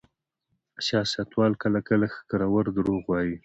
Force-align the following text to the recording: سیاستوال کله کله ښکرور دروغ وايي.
سیاستوال 0.87 1.51
کله 1.63 1.79
کله 1.87 2.05
ښکرور 2.15 2.65
دروغ 2.77 3.03
وايي. 3.07 3.35